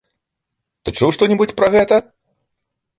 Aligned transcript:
Ты 0.83 0.89
чуў 0.97 1.09
што-небудзь 1.19 1.57
пра 1.63 1.67
гэта? 1.79 2.03